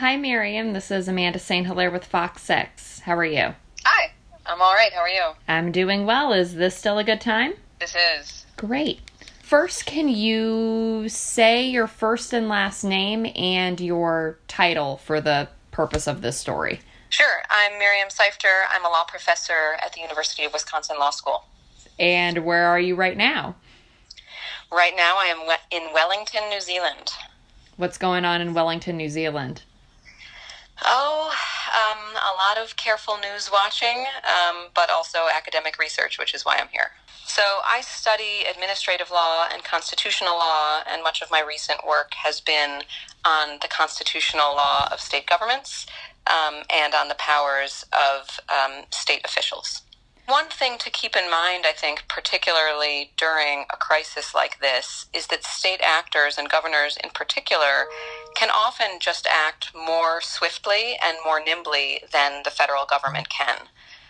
[0.00, 0.74] Hi, Miriam.
[0.74, 1.66] This is Amanda St.
[1.66, 3.00] Hilaire with Fox 6.
[3.00, 3.54] How are you?
[3.86, 4.12] Hi.
[4.44, 4.92] I'm all right.
[4.92, 5.30] How are you?
[5.48, 6.34] I'm doing well.
[6.34, 7.54] Is this still a good time?
[7.80, 8.44] This is.
[8.58, 9.00] Great.
[9.42, 16.06] First, can you say your first and last name and your title for the purpose
[16.06, 16.80] of this story?
[17.08, 17.40] Sure.
[17.48, 18.66] I'm Miriam Seifter.
[18.70, 21.46] I'm a law professor at the University of Wisconsin Law School.
[21.98, 23.56] And where are you right now?
[24.70, 27.12] Right now, I am in Wellington, New Zealand.
[27.78, 29.62] What's going on in Wellington, New Zealand?
[30.84, 31.32] Oh,
[31.74, 36.56] um, a lot of careful news watching, um, but also academic research, which is why
[36.60, 36.90] I'm here.
[37.26, 42.40] So, I study administrative law and constitutional law, and much of my recent work has
[42.40, 42.82] been
[43.24, 45.86] on the constitutional law of state governments
[46.26, 49.82] um, and on the powers of um, state officials.
[50.26, 55.28] One thing to keep in mind, I think, particularly during a crisis like this, is
[55.28, 57.86] that state actors and governors in particular
[58.34, 63.68] can often just act more swiftly and more nimbly than the federal government can.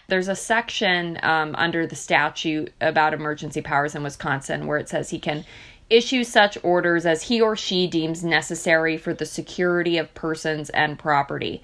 [0.09, 5.11] There's a section um, under the statute about emergency powers in Wisconsin where it says
[5.11, 5.45] he can
[5.91, 10.99] issue such orders as he or she deems necessary for the security of persons and
[10.99, 11.63] property.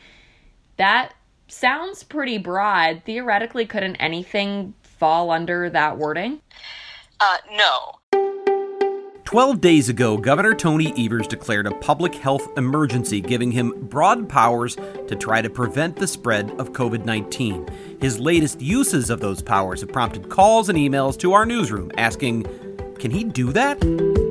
[0.77, 1.14] That
[1.53, 3.03] sounds pretty broad.
[3.05, 6.41] Theoretically, couldn't anything fall under that wording?
[7.20, 7.98] Uh, no.
[9.25, 14.77] 12 days ago, Governor Tony Evers declared a public health emergency, giving him broad powers
[15.08, 17.67] to try to prevent the spread of COVID 19.
[18.00, 22.42] His latest uses of those powers have prompted calls and emails to our newsroom asking,
[22.98, 24.21] can he do that?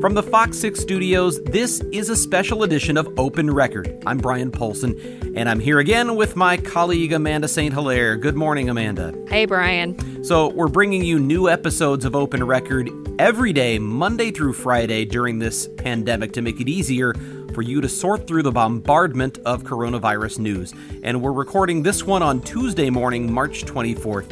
[0.00, 4.02] From the Fox 6 studios, this is a special edition of Open Record.
[4.04, 7.72] I'm Bryan Polcyn, and I'm here again with my colleague Amanda St.
[7.72, 8.14] Hilaire.
[8.16, 9.14] Good morning, Amanda.
[9.28, 10.22] Hey, Bryan.
[10.22, 15.38] So, we're bringing you new episodes of Open Record every day, Monday through Friday, during
[15.38, 17.14] this pandemic to make it easier
[17.54, 20.74] for you to sort through the bombardment of coronavirus news.
[21.02, 24.30] And we're recording this one on Tuesday morning, March 24th.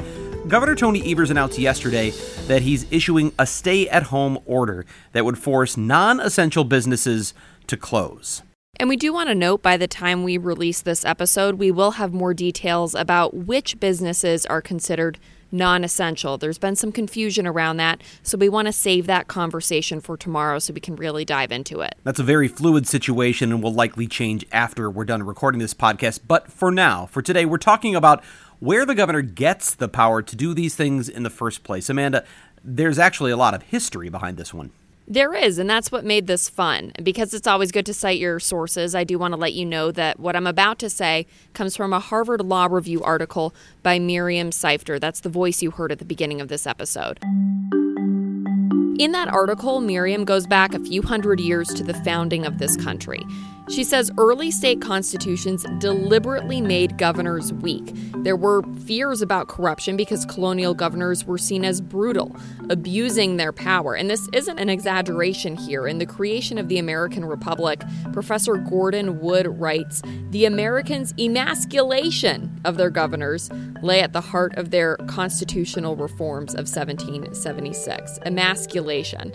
[0.48, 2.10] Governor Tony Evers announced yesterday
[2.48, 7.32] that he's issuing a stay at home order that would force non essential businesses
[7.66, 8.42] to close.
[8.76, 11.92] And we do want to note by the time we release this episode, we will
[11.92, 15.18] have more details about which businesses are considered
[15.54, 16.36] non essential.
[16.36, 20.58] There's been some confusion around that, so we want to save that conversation for tomorrow
[20.58, 21.94] so we can really dive into it.
[22.02, 26.20] That's a very fluid situation and will likely change after we're done recording this podcast.
[26.26, 28.22] But for now, for today, we're talking about
[28.60, 31.88] where the governor gets the power to do these things in the first place.
[31.88, 32.24] Amanda,
[32.62, 34.70] there's actually a lot of history behind this one.
[35.06, 36.92] There is, and that's what made this fun.
[37.02, 39.92] Because it's always good to cite your sources, I do want to let you know
[39.92, 44.50] that what I'm about to say comes from a Harvard Law Review article by Miriam
[44.50, 44.98] Seifter.
[44.98, 47.18] That's the voice you heard at the beginning of this episode.
[48.98, 52.76] In that article, Miriam goes back a few hundred years to the founding of this
[52.76, 53.22] country.
[53.68, 57.94] She says early state constitutions deliberately made governors weak.
[58.16, 62.36] There were fears about corruption because colonial governors were seen as brutal,
[62.68, 63.94] abusing their power.
[63.94, 65.86] And this isn't an exaggeration here.
[65.86, 67.82] In the creation of the American Republic,
[68.12, 73.50] Professor Gordon Wood writes The Americans' emasculation of their governors
[73.82, 78.18] lay at the heart of their constitutional reforms of 1776.
[78.26, 79.32] Emasculation.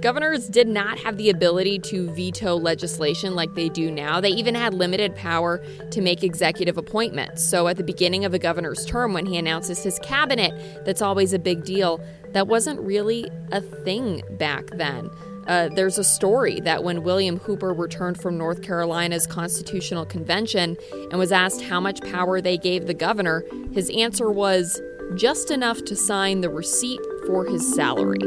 [0.00, 4.20] Governors did not have the ability to veto legislation like they do now.
[4.20, 5.60] They even had limited power
[5.90, 7.42] to make executive appointments.
[7.42, 11.32] So, at the beginning of a governor's term, when he announces his cabinet, that's always
[11.32, 12.00] a big deal.
[12.32, 15.10] That wasn't really a thing back then.
[15.48, 20.76] Uh, there's a story that when William Hooper returned from North Carolina's Constitutional Convention
[21.10, 24.80] and was asked how much power they gave the governor, his answer was
[25.14, 28.20] just enough to sign the receipt for his salary.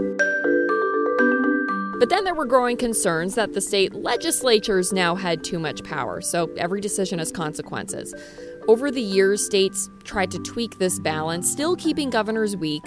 [2.01, 6.19] But then there were growing concerns that the state legislatures now had too much power,
[6.19, 8.15] so every decision has consequences.
[8.68, 12.81] Over the years, states tried to tweak this balance, still keeping governors weak,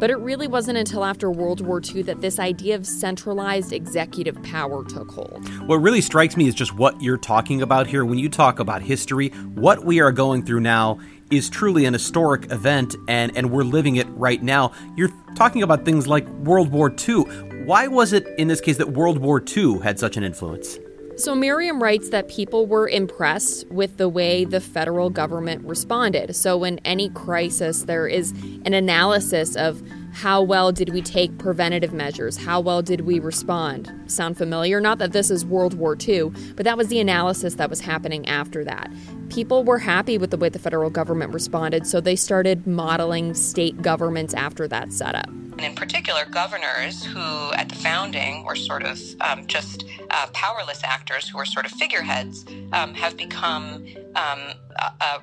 [0.00, 4.42] but it really wasn't until after World War II that this idea of centralized executive
[4.42, 5.48] power took hold.
[5.68, 8.04] What really strikes me is just what you're talking about here.
[8.04, 10.98] When you talk about history, what we are going through now
[11.30, 14.72] is truly an historic event, and, and we're living it right now.
[14.96, 17.24] You're talking about things like World War II.
[17.68, 20.78] Why was it in this case that World War II had such an influence?
[21.16, 26.34] So Miriam writes that people were impressed with the way the federal government responded.
[26.34, 28.32] So in any crisis, there is
[28.64, 29.82] an analysis of
[30.12, 32.36] how well did we take preventative measures?
[32.36, 33.92] How well did we respond?
[34.06, 34.80] Sound familiar?
[34.80, 38.26] Not that this is World War II, but that was the analysis that was happening
[38.26, 38.90] after that.
[39.28, 43.80] People were happy with the way the federal government responded, so they started modeling state
[43.82, 45.28] governments after that setup
[45.58, 50.82] and in particular governors who at the founding were sort of um, just uh, powerless
[50.84, 53.84] actors who were sort of figureheads um, have become
[54.14, 54.54] um,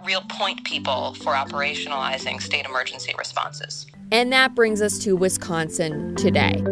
[0.05, 3.88] real point people for operationalizing state emergency responses.
[4.11, 6.63] And that brings us to Wisconsin today.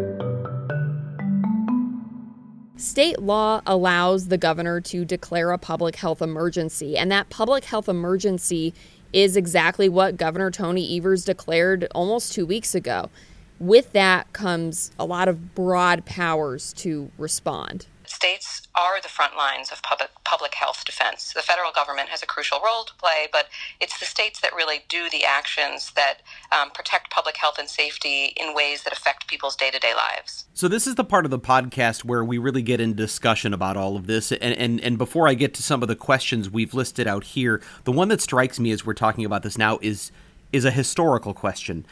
[2.76, 7.88] State law allows the governor to declare a public health emergency, and that public health
[7.88, 8.74] emergency
[9.12, 13.10] is exactly what Governor Tony Evers declared almost two weeks ago
[13.58, 17.86] with that comes a lot of broad powers to respond.
[18.24, 21.34] States are the front lines of public public health defense.
[21.34, 23.48] The federal government has a crucial role to play, but
[23.82, 28.32] it's the states that really do the actions that um, protect public health and safety
[28.40, 30.46] in ways that affect people's day to day lives.
[30.54, 33.76] So this is the part of the podcast where we really get in discussion about
[33.76, 34.32] all of this.
[34.32, 37.60] And, and and before I get to some of the questions we've listed out here,
[37.84, 40.12] the one that strikes me as we're talking about this now is
[40.50, 41.84] is a historical question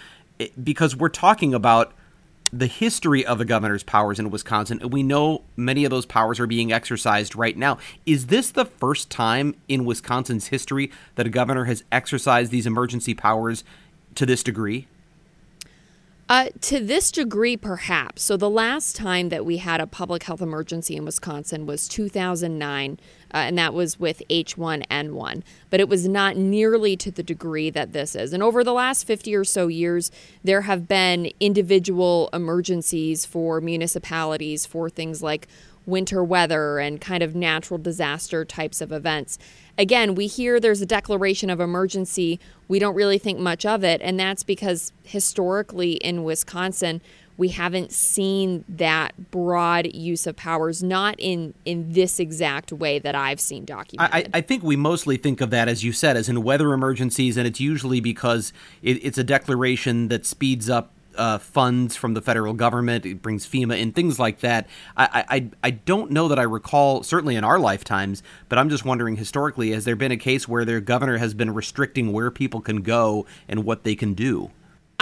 [0.64, 1.92] because we're talking about
[2.52, 6.38] the history of the governor's powers in Wisconsin, and we know many of those powers
[6.38, 7.78] are being exercised right now.
[8.04, 13.14] Is this the first time in Wisconsin's history that a governor has exercised these emergency
[13.14, 13.64] powers
[14.16, 14.86] to this degree?
[16.32, 18.22] Uh, to this degree, perhaps.
[18.22, 22.98] So, the last time that we had a public health emergency in Wisconsin was 2009,
[23.34, 25.42] uh, and that was with H1N1.
[25.68, 28.32] But it was not nearly to the degree that this is.
[28.32, 30.10] And over the last 50 or so years,
[30.42, 35.48] there have been individual emergencies for municipalities for things like
[35.86, 39.38] winter weather and kind of natural disaster types of events.
[39.78, 42.38] Again, we hear there's a declaration of emergency.
[42.68, 44.00] We don't really think much of it.
[44.02, 47.00] And that's because historically in Wisconsin,
[47.38, 53.14] we haven't seen that broad use of powers, not in in this exact way that
[53.14, 54.30] I've seen documented.
[54.34, 57.36] I, I think we mostly think of that, as you said, as in weather emergencies,
[57.36, 58.52] and it's usually because
[58.82, 63.06] it, it's a declaration that speeds up uh, funds from the federal government.
[63.06, 64.66] It brings FEMA in things like that.
[64.96, 68.84] I, I I don't know that I recall certainly in our lifetimes, but I'm just
[68.84, 72.60] wondering historically, has there been a case where their governor has been restricting where people
[72.60, 74.50] can go and what they can do?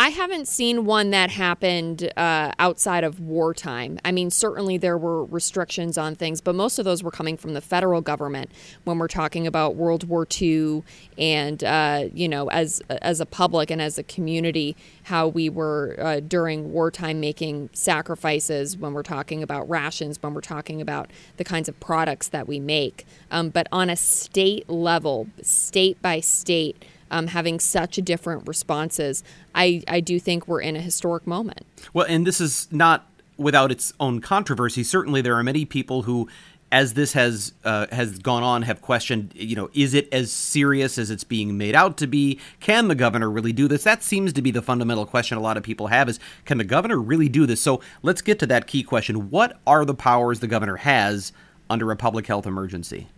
[0.01, 3.99] I haven't seen one that happened uh, outside of wartime.
[4.03, 7.53] I mean, certainly there were restrictions on things, but most of those were coming from
[7.53, 8.51] the federal government
[8.85, 10.85] when we're talking about World War II
[11.19, 15.97] and, uh, you know, as, as a public and as a community, how we were
[15.99, 21.45] uh, during wartime making sacrifices when we're talking about rations, when we're talking about the
[21.45, 23.05] kinds of products that we make.
[23.31, 29.23] Um, but on a state level, state by state, um, having such different responses,
[29.55, 31.67] I, I do think we're in a historic moment.
[31.93, 34.85] Well, and this is not without its own controversy.
[34.85, 36.29] Certainly, there are many people who
[36.73, 40.99] as this has uh, has gone on, have questioned, you know, is it as serious
[40.99, 42.39] as it's being made out to be?
[42.61, 43.85] Can the governor really do this?
[43.85, 46.65] That seems to be the fundamental question a lot of people have: is can the
[46.65, 47.61] governor really do this?
[47.61, 51.33] So let's get to that key question: What are the powers the governor has
[51.69, 53.09] under a public health emergency?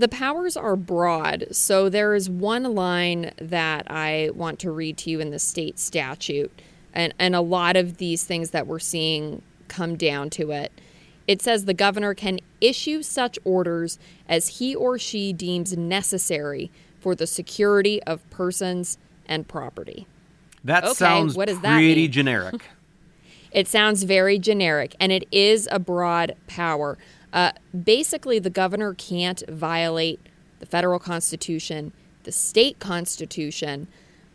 [0.00, 1.48] The powers are broad.
[1.50, 5.78] So there is one line that I want to read to you in the state
[5.78, 6.50] statute.
[6.94, 10.72] And, and a lot of these things that we're seeing come down to it.
[11.26, 17.14] It says the governor can issue such orders as he or she deems necessary for
[17.14, 20.06] the security of persons and property.
[20.64, 22.70] That okay, sounds what does pretty that generic.
[23.52, 26.96] it sounds very generic, and it is a broad power.
[27.32, 27.52] Uh,
[27.84, 30.20] basically, the governor can't violate
[30.58, 31.92] the federal constitution,
[32.24, 33.86] the state constitution,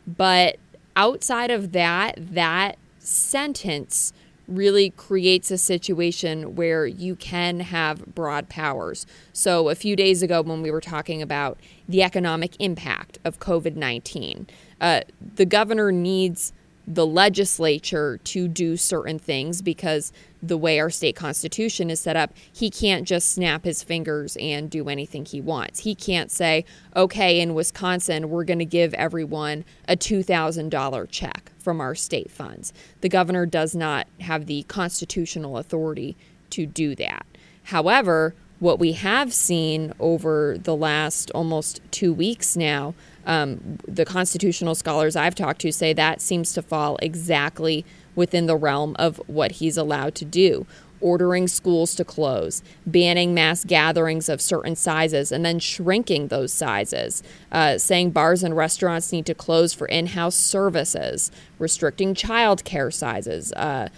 [0.08, 0.58] but
[0.96, 4.14] outside of that, that sentence
[4.48, 9.06] really creates a situation where you can have broad powers.
[9.34, 11.60] So, a few days ago, when we were talking about
[11.90, 14.48] the economic impact of COVID 19,
[14.80, 15.02] uh,
[15.36, 16.54] the governor needs
[16.88, 20.14] the legislature to do certain things because
[20.48, 24.70] the way our state constitution is set up, he can't just snap his fingers and
[24.70, 25.80] do anything he wants.
[25.80, 31.82] He can't say, okay, in Wisconsin, we're going to give everyone a $2,000 check from
[31.82, 32.74] our state funds.
[33.02, 36.16] The governor does not have the constitutional authority
[36.52, 37.26] to do that.
[37.64, 42.94] However, what we have seen over the last almost two weeks now,
[43.26, 48.56] um, the constitutional scholars I've talked to say that seems to fall exactly within the
[48.56, 50.66] realm of what he's allowed to do.
[51.02, 57.22] ordering schools to close, banning mass gatherings of certain sizes, and then shrinking those sizes,
[57.52, 63.54] uh, saying bars and restaurants need to close for in house services, restricting childcare sizes.
[63.54, 63.90] Uh,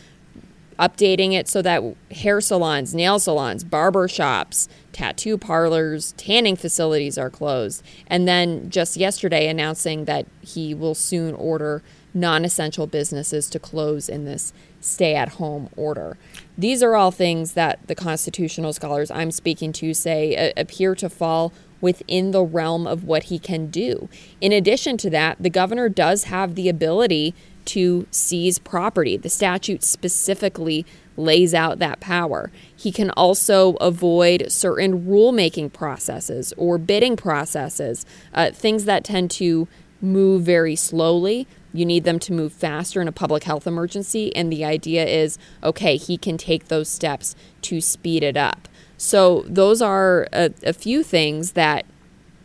[0.80, 7.30] updating it so that hair salons, nail salons, barber shops, tattoo parlors, tanning facilities are
[7.30, 7.84] closed.
[8.08, 11.82] And then just yesterday announcing that he will soon order
[12.14, 16.18] non essential businesses to close in this stay at home order.
[16.58, 21.10] These are all things that the constitutional scholars I'm speaking to say uh, appear to
[21.10, 24.10] fall within the realm of what he can do.
[24.42, 27.36] In addition to that, the governor does have the ability
[27.68, 29.18] to seize property.
[29.18, 32.52] The statute specifically lays out that power.
[32.76, 39.68] He can also avoid certain rulemaking processes or bidding processes, uh, things that tend to
[40.00, 41.48] move very slowly
[41.78, 44.36] you need them to move faster in a public health emergency.
[44.36, 48.68] And the idea is okay, he can take those steps to speed it up.
[48.98, 51.86] So, those are a, a few things that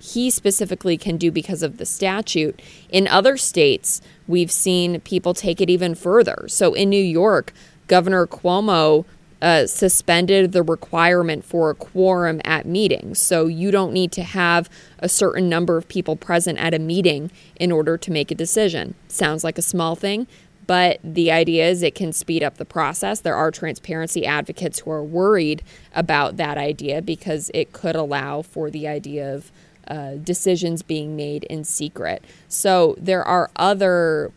[0.02, 2.61] he specifically can do because of the statute.
[2.88, 6.47] In other states, we've seen people take it even further.
[6.49, 7.52] So, in New York,
[7.87, 9.04] Governor Cuomo
[9.40, 13.18] uh, suspended the requirement for a quorum at meetings.
[13.18, 17.30] So you don't need to have a certain number of people present at a meeting
[17.56, 18.94] in order to make a decision.
[19.09, 20.28] Sounds like a small thing,
[20.68, 23.21] but the idea is it can speed up the process.
[23.21, 28.71] There are transparency advocates who are worried about that idea because it could allow for
[28.71, 29.50] the idea of
[29.92, 32.25] uh, decisions being made in secret.
[32.49, 34.32] So there are other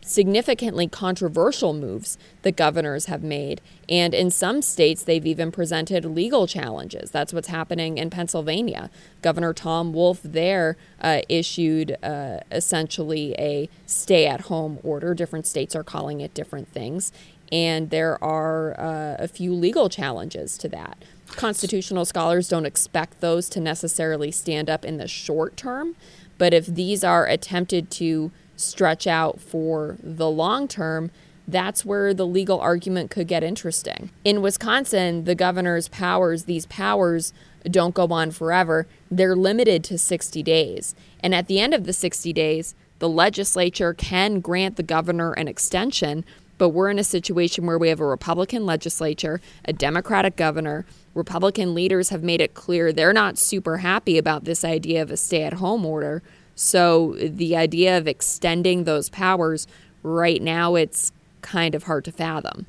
[0.00, 3.60] significantly controversial moves that governors have made.
[3.86, 7.10] And in some states, they've even presented legal challenges.
[7.10, 8.88] That's what's happening in Pennsylvania.
[9.20, 15.12] Governor Tom Wolf there uh, issued uh, essentially a stay at home order.
[15.12, 17.12] Different states are calling it different things.
[17.52, 21.04] And there are uh, a few legal challenges to that.
[21.36, 25.94] Constitutional scholars don't expect those to necessarily stand up in the short term,
[26.36, 31.10] but if these are attempted to stretch out for the long term,
[31.46, 34.10] that's where the legal argument could get interesting.
[34.24, 37.32] In Wisconsin, the governor's powers, these powers
[37.64, 38.86] don't go on forever.
[39.10, 40.94] They're limited to 60 days.
[41.20, 45.48] And at the end of the 60 days, the legislature can grant the governor an
[45.48, 46.24] extension,
[46.58, 50.84] but we're in a situation where we have a Republican legislature, a Democratic governor.
[51.14, 55.16] Republican leaders have made it clear they're not super happy about this idea of a
[55.16, 56.22] stay at home order.
[56.54, 59.66] So the idea of extending those powers
[60.02, 62.66] right now, it's kind of hard to fathom.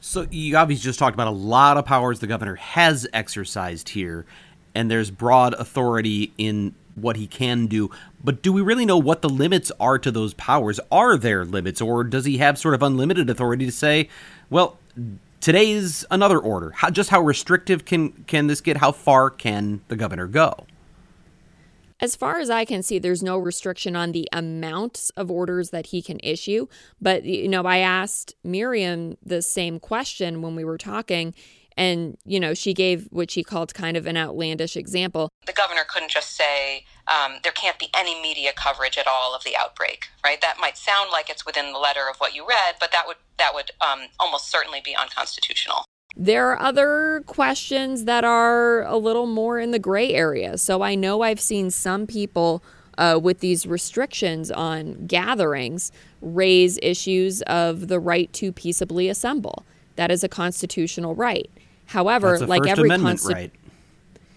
[0.00, 4.26] So you obviously just talked about a lot of powers the governor has exercised here,
[4.74, 7.90] and there's broad authority in what he can do.
[8.26, 10.80] But do we really know what the limits are to those powers?
[10.90, 14.08] Are there limits, or does he have sort of unlimited authority to say,
[14.50, 14.78] well,
[15.40, 16.72] today's another order?
[16.72, 18.78] How, just how restrictive can can this get?
[18.78, 20.66] How far can the governor go?
[22.00, 25.86] As far as I can see, there's no restriction on the amounts of orders that
[25.86, 26.66] he can issue.
[27.00, 31.32] But, you know, I asked Miriam the same question when we were talking,
[31.76, 35.30] and, you know, she gave what she called kind of an outlandish example.
[35.46, 39.44] The governor couldn't just say um, there can't be any media coverage at all of
[39.44, 40.40] the outbreak, right?
[40.40, 43.16] That might sound like it's within the letter of what you read, but that would
[43.38, 45.84] that would um, almost certainly be unconstitutional.
[46.16, 50.56] There are other questions that are a little more in the gray area.
[50.56, 52.62] So I know I've seen some people
[52.96, 59.64] uh, with these restrictions on gatherings raise issues of the right to peaceably assemble.
[59.96, 61.50] That is a constitutional right.
[61.86, 63.52] However, like First every constitution, right.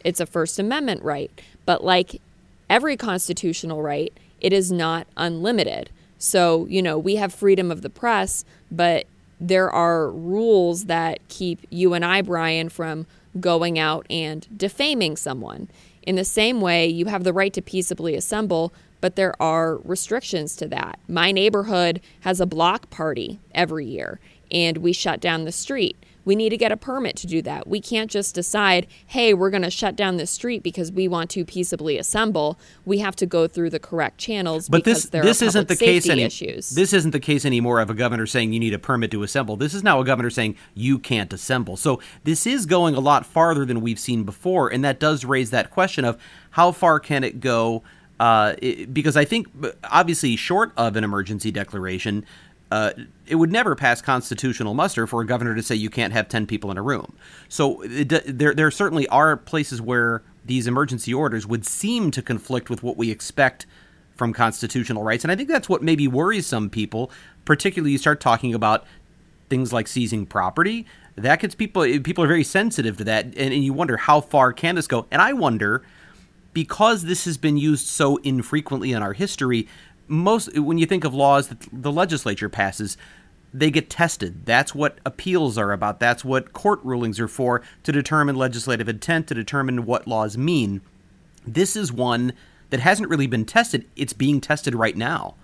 [0.03, 1.31] it's a First Amendment right.
[1.65, 2.21] But like
[2.69, 5.89] every constitutional right, it is not unlimited.
[6.17, 9.07] So, you know, we have freedom of the press, but
[9.39, 13.05] there are rules that keep you and I, Bryan, from
[13.39, 15.69] going out and defaming someone.
[16.03, 20.55] In the same way, you have the right to peaceably assemble, but there are restrictions
[20.57, 20.99] to that.
[21.07, 24.19] My neighborhood has a block party every year,
[24.51, 25.95] and we shut down the street.
[26.29, 27.65] We need to get a permit to do that.
[27.65, 31.31] We can't just decide, hey, we're going to shut down the street because we want
[31.31, 32.59] to peaceably assemble.
[32.85, 34.69] We have to go through the correct channels.
[34.69, 36.69] But this this isn't the case any, issues.
[36.69, 39.57] This isn't the case anymore of a governor saying you need a permit to assemble.
[39.57, 41.75] This is now a governor saying you can't assemble.
[41.77, 45.49] So this is going a lot farther than we've seen before, and that does raise
[45.49, 46.15] that question of
[46.51, 47.81] how far can it go.
[48.19, 49.47] Uh, it, because I think,
[49.85, 52.23] obviously, short of an emergency declaration,
[52.71, 52.91] uh,
[53.25, 56.45] it would never pass constitutional muster for a governor to say you can't have 10
[56.45, 57.15] people in a room.
[57.47, 62.69] So it, there, there certainly are places where these emergency orders would seem to conflict
[62.69, 63.65] with what we expect
[64.15, 65.23] from constitutional rights.
[65.23, 67.11] And I think that's what maybe worries some people,
[67.45, 68.85] particularly you start talking about
[69.49, 70.85] things like seizing property,
[71.15, 71.83] that gets people.
[71.99, 75.05] People are very sensitive to that, and, and you wonder how far can this go.
[75.11, 75.83] And I wonder
[76.53, 79.67] because this has been used so infrequently in our history.
[80.09, 82.97] Most when you think of laws that the legislature passes,
[83.53, 84.45] they get tested.
[84.45, 85.99] That's what appeals are about.
[85.99, 90.81] That's what court rulings are for to determine legislative intent, to determine what laws mean.
[91.47, 92.33] This is one
[92.69, 93.85] that hasn't really been tested.
[93.95, 95.35] It's being tested right now.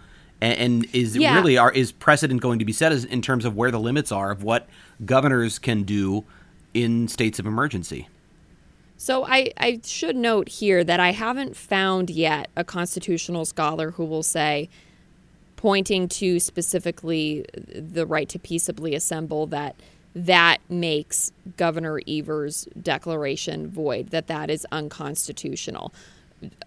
[0.41, 1.35] And, and is yeah.
[1.35, 4.11] really are is precedent going to be set as, in terms of where the limits
[4.11, 4.67] are of what
[5.05, 6.25] governors can do
[6.73, 8.09] in states of emergency?
[8.97, 14.05] So I, I should note here that I haven't found yet a constitutional scholar who
[14.05, 14.69] will say,
[15.57, 19.75] pointing to specifically the right to peaceably assemble, that
[20.15, 25.93] that makes Governor Evers' declaration void, that that is unconstitutional.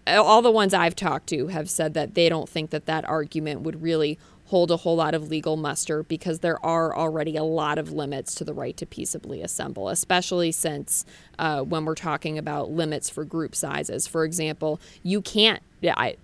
[0.05, 3.61] All the ones I've talked to have said that they don't think that that argument
[3.61, 7.77] would really hold a whole lot of legal muster because there are already a lot
[7.77, 11.05] of limits to the right to peaceably assemble, especially since
[11.37, 14.07] uh, when we're talking about limits for group sizes.
[14.07, 15.61] For example, you can't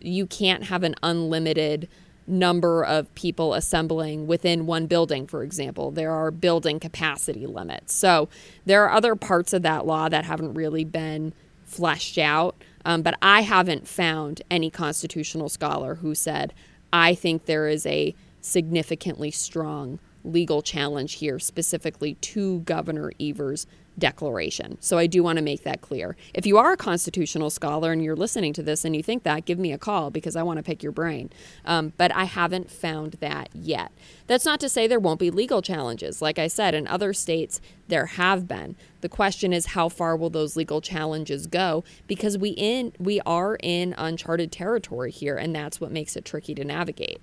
[0.02, 1.88] you can't have an unlimited
[2.28, 5.92] number of people assembling within one building, for example.
[5.92, 7.94] There are building capacity limits.
[7.94, 8.28] So
[8.66, 12.56] there are other parts of that law that haven't really been fleshed out.
[12.84, 16.54] Um, but I haven't found any constitutional scholar who said,
[16.96, 23.68] I think there is a significantly strong legal challenge here, specifically to Governor Evers'
[23.98, 24.78] declaration.
[24.82, 26.16] So I do want to make that clear.
[26.34, 29.46] If you are a constitutional scholar and you're listening to this and you think that,
[29.46, 31.30] give me a call because I want to pick your brain.
[31.64, 33.92] Um, but I haven't found that yet.
[34.28, 36.22] That's not to say there won't be legal challenges.
[36.22, 38.76] Like I said, in other states, there have been.
[39.02, 41.84] The question is how far will those legal challenges go?
[42.08, 46.56] Because we in we are in uncharted territory here, and that's what makes it tricky
[46.56, 47.22] to navigate.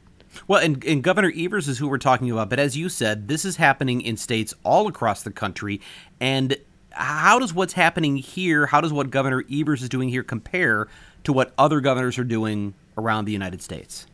[0.48, 2.50] Well, and, and, Governor Evers is who we're talking about.
[2.50, 5.80] But as you said, this is happening in states all across the country.
[6.20, 6.56] And
[6.90, 10.88] how does what's happening here, how does what Governor Evers is doing here compare
[11.24, 14.06] to what other governors are doing around the United States?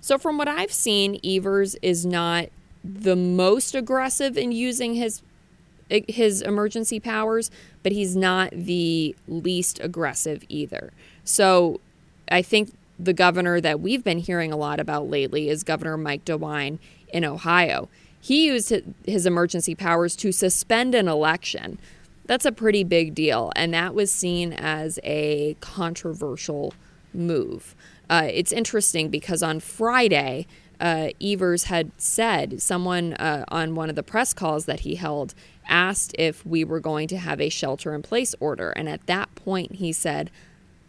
[0.00, 2.48] So, from what I've seen, Evers is not
[2.82, 5.22] the most aggressive in using his
[5.88, 7.50] his emergency powers,
[7.82, 10.92] but he's not the least aggressive either.
[11.24, 11.80] So,
[12.30, 16.24] I think the governor that we've been hearing a lot about lately is Governor Mike
[16.24, 16.78] DeWine
[17.12, 17.88] in Ohio.
[18.20, 18.72] He used
[19.06, 21.78] his emergency powers to suspend an election.
[22.26, 26.74] That's a pretty big deal, and that was seen as a controversial
[27.14, 27.74] move.
[28.08, 30.46] Uh, it's interesting because on Friday,
[30.78, 35.34] uh, Evers had said, someone uh, on one of the press calls that he held
[35.68, 38.70] asked if we were going to have a shelter in place order.
[38.70, 40.30] And at that point, he said,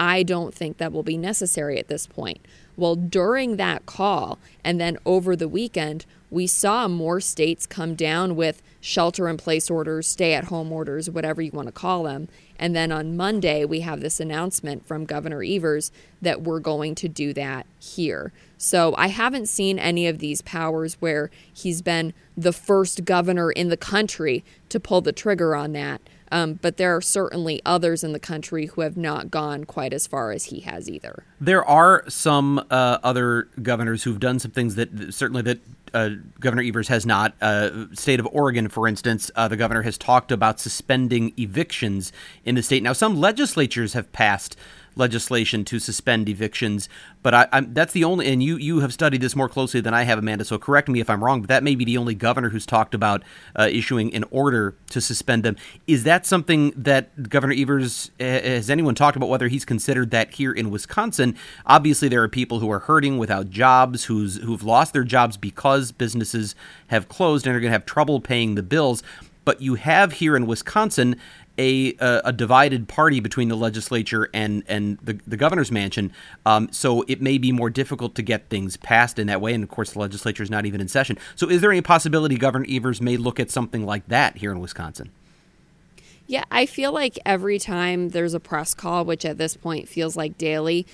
[0.02, 2.40] I don't think that will be necessary at this point.
[2.76, 8.36] Well, during that call and then over the weekend, we saw more states come down
[8.36, 12.30] with shelter in place orders, stay at home orders, whatever you want to call them.
[12.58, 17.08] And then on Monday, we have this announcement from Governor Evers that we're going to
[17.08, 18.34] do that here.
[18.58, 23.70] So I haven't seen any of these powers where he's been the first governor in
[23.70, 26.02] the country to pull the trigger on that.
[26.32, 30.08] Um, but there are certainly others in the country who have not gone quite as
[30.08, 31.26] far as he has either.
[31.40, 35.60] There are some uh, other governors who've done some things that certainly that
[35.94, 37.34] uh, Governor Evers has not.
[37.42, 42.14] Uh, state of Oregon, for instance, uh, the governor has talked about suspending evictions
[42.46, 42.82] in the state.
[42.84, 44.56] Now, some legislatures have passed
[44.96, 46.90] legislation to suspend evictions.
[47.24, 49.94] But I, I'm, that's the only, and you you have studied this more closely than
[49.94, 50.44] I have, Amanda.
[50.46, 52.94] So correct me if I'm wrong, but that may be the only governor who's talked
[52.94, 53.24] about
[53.56, 55.56] uh, issuing an order to suspend them.
[55.88, 60.52] Is that something that Governor Evers has anyone talked about whether he's considered that here
[60.52, 61.36] in Wisconsin?
[61.66, 65.92] Obviously, there are people who are hurting without jobs, who's who've lost their jobs because
[65.92, 66.56] businesses
[66.88, 69.04] have closed and are going to have trouble paying the bills.
[69.44, 71.16] But you have here in Wisconsin
[71.62, 76.12] a, a, divided party between the legislature and and the, the governor's mansion.
[76.46, 79.54] Um, so it may be more difficult to get things passed in that way.
[79.54, 81.18] And of course, the legislature is not even in session.
[81.36, 84.60] So is there any possibility Governor Evers may look at something like that here in
[84.60, 85.12] Wisconsin?
[86.28, 90.16] Yeah, I feel like every time there's a press call, which at this point feels
[90.16, 90.88] like daily,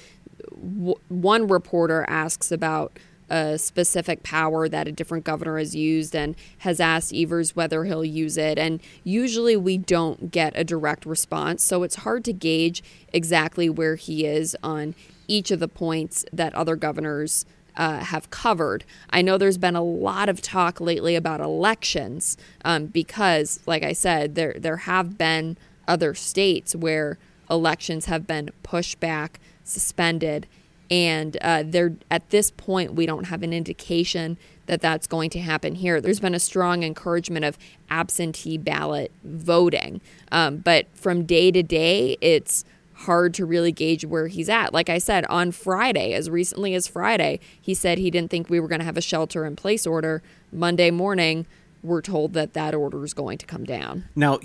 [0.52, 2.98] w- one reporter asks about
[3.30, 8.06] a specific power that a different governor has used and has asked Evers whether he'll
[8.06, 8.58] use it.
[8.58, 11.64] And usually we don't get a direct response.
[11.64, 14.96] So it's hard to gauge exactly where he is on
[15.28, 18.84] each of the points that other governors uh, have covered.
[19.10, 23.94] I know there's been a lot of talk lately about elections um, because, like I
[23.94, 27.18] said, there there have been other states where
[27.50, 30.48] elections have been pushed back, suspended,
[30.90, 35.40] and uh, there at this point we don't have an indication that that's going to
[35.40, 36.00] happen here.
[36.00, 37.58] There's been a strong encouragement of
[37.90, 40.02] absentee ballot voting.
[40.32, 44.74] Um, but from day to day, it's hard to really gauge where he's at.
[44.74, 48.60] Like I said, on Friday, as recently as Friday, he said he didn't think we
[48.60, 50.22] were going to have a shelter in place order.
[50.52, 51.46] Monday morning,
[51.88, 54.06] we're told that that order is going to come down.
[54.16, 54.40] Now,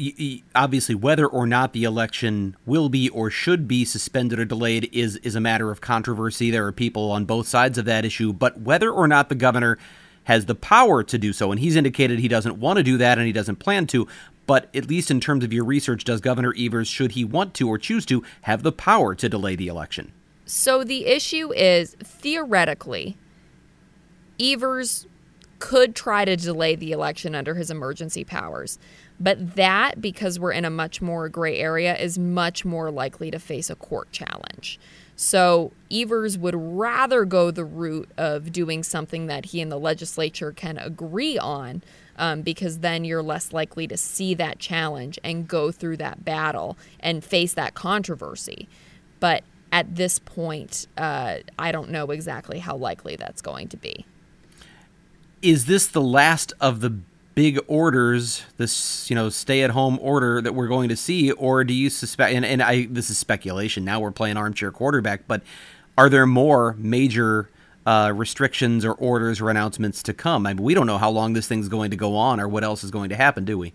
[0.55, 5.17] obviously, whether or not the election will be or should be suspended or delayed is
[5.19, 6.51] is a matter of controversy.
[6.51, 9.79] There are people on both sides of that issue, but whether or not the governor
[10.25, 13.19] has the power to do so, and he's indicated he doesn't want to do that
[13.19, 14.07] and he doesn't plan to.
[14.47, 17.69] But at least in terms of your research, does Governor Evers, should he want to
[17.69, 20.13] or choose to, have the power to delay the election?
[20.45, 23.17] So the issue is theoretically,
[24.41, 25.07] Evers
[25.63, 28.81] could try to delay the election under his emergency powers.
[29.21, 33.39] But that, because we're in a much more gray area, is much more likely to
[33.39, 34.81] face a court challenge.
[35.15, 40.51] So Evers would rather go the route of doing something that he and the legislature
[40.51, 41.85] can agree on,
[42.17, 46.77] um, because then you're less likely to see that challenge and go through that battle
[46.99, 48.69] and face that controversy.
[49.21, 54.07] But at this point, uh, I don't know exactly how likely that's going to be
[55.43, 56.91] is this the last of the
[57.35, 61.65] big orders, this you know stay at home order that we're going to see, or
[61.65, 62.35] do you suspect?
[62.35, 63.85] And, and I this is speculation.
[63.85, 65.43] Now we're playing armchair quarterback, but
[65.99, 67.51] are there more major
[67.85, 70.47] uh, restrictions or orders or announcements to come?
[70.47, 72.65] I mean, we don't know how long this thing's going to go on or what
[72.65, 73.73] else is going to happen, do we?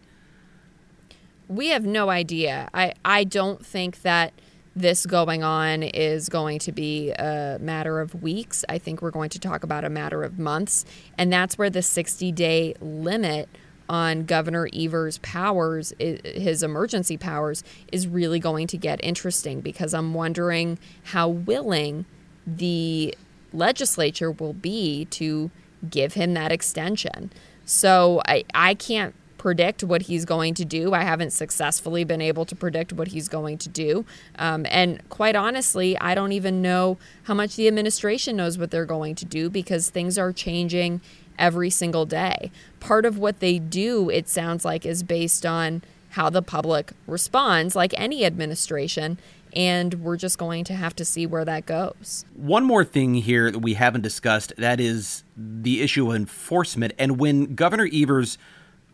[1.47, 2.69] We have no idea.
[2.73, 4.33] I I don't think that
[4.77, 8.63] this going on is going to be a matter of weeks.
[8.69, 10.85] I think we're going to talk about a matter of months.
[11.17, 13.49] And that's where the 60 day limit
[13.89, 20.13] on Governor Evers' powers, his emergency powers, is really going to get interesting because I'm
[20.13, 22.05] wondering how willing
[22.45, 23.15] the
[23.53, 25.49] legislature will be to
[25.89, 27.31] give him that extension.
[27.65, 30.93] So I, I can't predict what he's going to do.
[30.93, 34.05] I haven't successfully been able to predict what he's going to do.
[34.37, 38.85] Um, and quite honestly, I don't even know how much the administration knows what they're
[38.85, 41.01] going to do because things are changing
[41.37, 42.51] every single day.
[42.79, 47.75] Part of what they do, it sounds like, is based on how the public responds,
[47.75, 49.19] like any administration.
[49.53, 52.25] And we're just going to have to see where that goes.
[52.35, 56.93] One more thing here that we haven't discussed that is the issue of enforcement.
[56.97, 58.37] And when Governor Evers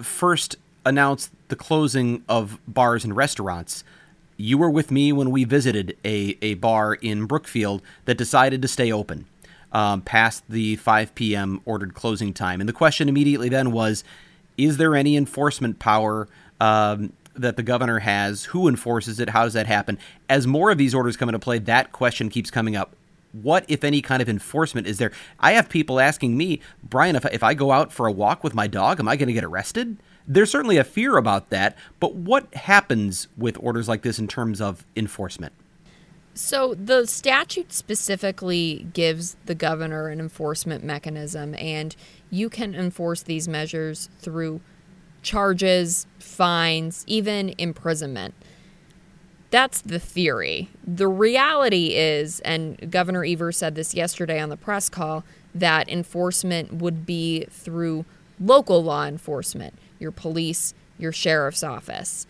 [0.06, 3.84] first announced the closing of bars and restaurants,
[4.38, 8.68] you were with me when we visited a, a bar in Brookfield that decided to
[8.68, 9.26] stay open
[9.72, 11.62] um, past the 5 p.m.
[11.66, 12.60] ordered closing time.
[12.60, 14.04] And the question immediately then was
[14.58, 16.28] is there any enforcement power
[16.62, 18.46] um, that the governor has?
[18.46, 19.30] Who enforces it?
[19.30, 19.98] How does that happen?
[20.30, 22.96] As more of these orders come into play, that question keeps coming up
[23.34, 25.12] what, if any, kind of enforcement is there?
[25.40, 28.44] I have people asking me, Bryan, if I, if I go out for a walk
[28.44, 29.98] with my dog, am I going to get arrested?
[30.28, 34.62] There's certainly a fear about that, but what happens with orders like this in terms
[34.62, 35.54] of enforcement?
[36.36, 41.96] So, the statute specifically gives the governor an enforcement mechanism, and
[42.32, 44.62] you can enforce these measures through
[45.22, 48.34] charges, fines, even imprisonment.
[49.54, 50.70] That's the theory.
[50.84, 56.74] The reality is, and Governor Evers said this yesterday on the press call, that enforcement
[56.74, 58.06] would be through
[58.40, 62.26] local law enforcement, your police, your sheriff's office.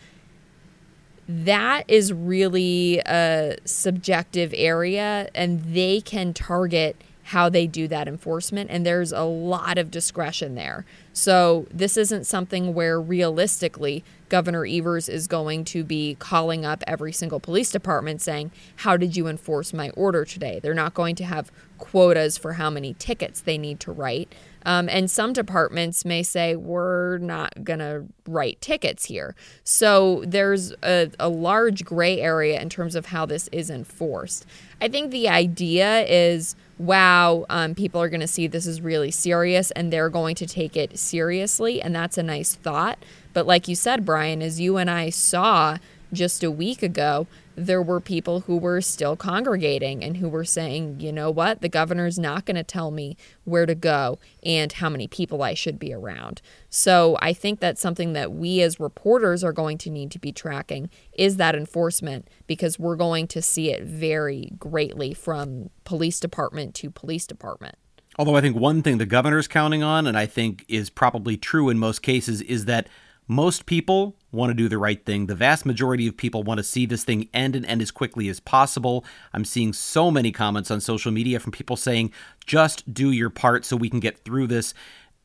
[1.25, 8.69] That is really a subjective area, and they can target how they do that enforcement,
[8.69, 10.86] and there's a lot of discretion there.
[11.13, 17.13] So, this isn't something where realistically Governor Evers is going to be calling up every
[17.13, 20.60] single police department saying, How did you enforce my order today?
[20.60, 24.34] They're not going to have quotas for how many tickets they need to write.
[24.65, 29.36] Um, and some departments may say, we're not going to write tickets here.
[29.63, 34.45] So there's a, a large gray area in terms of how this is enforced.
[34.82, 39.09] I think the idea is wow, um, people are going to see this is really
[39.09, 41.81] serious and they're going to take it seriously.
[41.81, 42.99] And that's a nice thought.
[43.31, 45.77] But like you said, Bryan, as you and I saw
[46.11, 50.99] just a week ago, there were people who were still congregating and who were saying,
[50.99, 54.89] you know what, the governor's not going to tell me where to go and how
[54.89, 56.41] many people I should be around.
[56.69, 60.31] So I think that's something that we as reporters are going to need to be
[60.31, 66.73] tracking is that enforcement because we're going to see it vary greatly from police department
[66.75, 67.75] to police department.
[68.17, 71.69] Although I think one thing the governor's counting on, and I think is probably true
[71.69, 72.87] in most cases, is that
[73.27, 75.27] most people want to do the right thing.
[75.27, 78.27] The vast majority of people want to see this thing end and end as quickly
[78.29, 79.05] as possible.
[79.33, 82.12] I'm seeing so many comments on social media from people saying,
[82.45, 84.73] just do your part so we can get through this.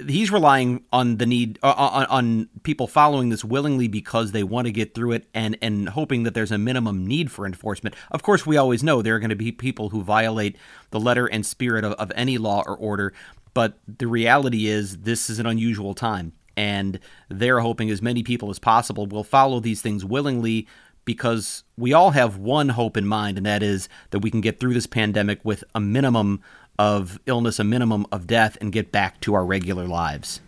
[0.06, 4.66] he's relying on the need uh, on, on people following this willingly because they want
[4.66, 7.94] to get through it and and hoping that there's a minimum need for enforcement.
[8.10, 10.56] Of course, we always know there are going to be people who violate
[10.90, 13.12] the letter and spirit of, of any law or order,
[13.54, 18.50] but the reality is this is an unusual time and they're hoping as many people
[18.50, 20.66] as possible will follow these things willingly
[21.04, 24.58] because we all have one hope in mind and that is that we can get
[24.58, 26.42] through this pandemic with a minimum
[26.76, 30.40] of illness, a minimum of death, and get back to our regular lives.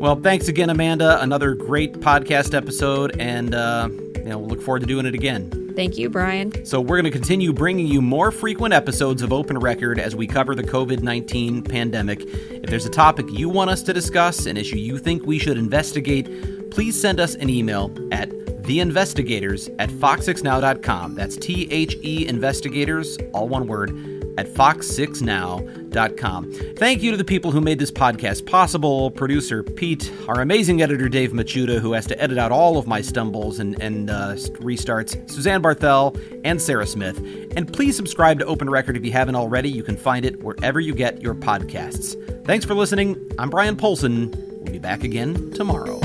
[0.00, 1.20] Well, thanks again, Amanda.
[1.22, 5.63] Another great podcast episode, and uh, you know, we'll look forward to doing it again.
[5.74, 6.64] Thank you, Bryan.
[6.64, 10.26] So, we're going to continue bringing you more frequent episodes of Open Record as we
[10.26, 12.22] cover the COVID 19 pandemic.
[12.22, 15.58] If there's a topic you want us to discuss, an issue you think we should
[15.58, 18.30] investigate, please send us an email at
[18.62, 21.14] theinvestigators at fox6now.com.
[21.14, 26.52] That's T H E investigators, all one word at fox6now.com.
[26.76, 31.08] Thank you to the people who made this podcast possible producer Pete, our amazing editor
[31.08, 35.30] Dave Machuda, who has to edit out all of my stumbles and, and uh, restarts,
[35.30, 37.18] Suzanne Barthel, and Sarah Smith.
[37.56, 39.70] And please subscribe to Open Record if you haven't already.
[39.70, 42.44] You can find it wherever you get your podcasts.
[42.44, 43.16] Thanks for listening.
[43.38, 44.34] I'm Bryan Polcyn.
[44.62, 46.00] We'll be back again tomorrow.